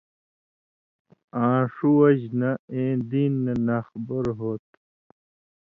آں 1.43 1.61
ݜُو 1.73 1.89
وجہۡ 1.99 2.33
نہ 2.39 2.51
اېں 2.71 2.93
(دین 3.09 3.33
نہ) 3.45 3.53
ناخبر 3.67 4.25
ہُو 4.37 4.51
تُھو۔ 4.63 4.77